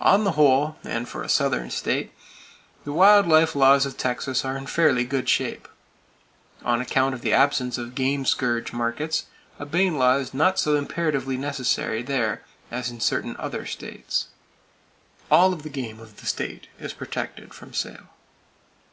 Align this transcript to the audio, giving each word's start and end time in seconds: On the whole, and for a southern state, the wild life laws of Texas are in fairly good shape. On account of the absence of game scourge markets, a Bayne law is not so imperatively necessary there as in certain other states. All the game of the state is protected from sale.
On 0.00 0.24
the 0.24 0.32
whole, 0.32 0.74
and 0.82 1.08
for 1.08 1.22
a 1.22 1.28
southern 1.28 1.70
state, 1.70 2.10
the 2.84 2.92
wild 2.92 3.28
life 3.28 3.54
laws 3.54 3.86
of 3.86 3.96
Texas 3.96 4.44
are 4.44 4.56
in 4.56 4.66
fairly 4.66 5.04
good 5.04 5.28
shape. 5.28 5.68
On 6.64 6.80
account 6.80 7.14
of 7.14 7.20
the 7.20 7.32
absence 7.32 7.78
of 7.78 7.94
game 7.94 8.24
scourge 8.26 8.72
markets, 8.72 9.26
a 9.60 9.64
Bayne 9.64 9.98
law 10.00 10.16
is 10.16 10.34
not 10.34 10.58
so 10.58 10.74
imperatively 10.74 11.36
necessary 11.36 12.02
there 12.02 12.42
as 12.72 12.90
in 12.90 12.98
certain 12.98 13.36
other 13.38 13.64
states. 13.64 14.26
All 15.30 15.50
the 15.52 15.70
game 15.70 16.00
of 16.00 16.16
the 16.16 16.26
state 16.26 16.66
is 16.80 16.92
protected 16.92 17.54
from 17.54 17.72
sale. 17.72 18.08